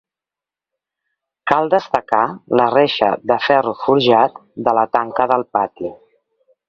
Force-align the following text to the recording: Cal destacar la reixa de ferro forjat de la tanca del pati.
Cal 1.51 1.69
destacar 1.73 2.23
la 2.61 2.67
reixa 2.75 3.11
de 3.33 3.37
ferro 3.49 3.75
forjat 3.83 4.41
de 4.69 4.75
la 4.79 4.87
tanca 4.99 5.29
del 5.35 5.47
pati. 5.59 5.93